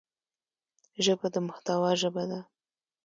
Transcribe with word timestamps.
ژبه 1.05 1.27
د 1.33 1.35
محتوا 1.47 1.91
ژبه 2.01 2.23
ده 2.29 2.39